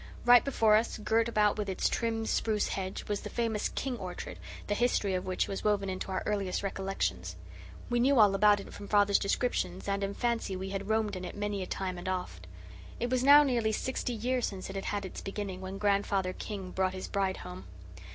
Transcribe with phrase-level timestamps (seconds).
[0.25, 4.39] Right before us, girt about with its trim spruce hedge, was the famous King orchard,
[4.65, 7.35] the history of which was woven into our earliest recollections.
[7.87, 11.23] We knew all about it, from father's descriptions, and in fancy we had roamed in
[11.23, 12.47] it many a time and oft.
[12.99, 16.71] It was now nearly sixty years since it had had its beginning, when Grandfather King
[16.71, 17.65] brought his bride home.